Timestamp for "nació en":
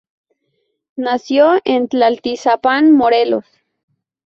0.95-1.87